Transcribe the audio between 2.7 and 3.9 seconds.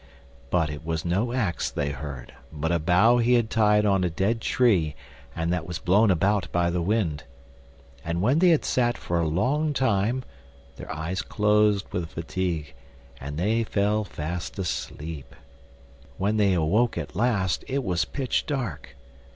a bough he had tied